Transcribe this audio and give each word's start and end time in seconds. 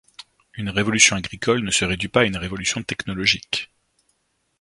Une 0.55 0.71
révolution 0.71 1.15
agricole 1.15 1.61
ne 1.63 1.69
se 1.69 1.85
réduit 1.85 2.07
pas 2.07 2.21
à 2.21 2.23
une 2.23 2.35
révolution 2.37 2.81
technologique. 2.81 3.69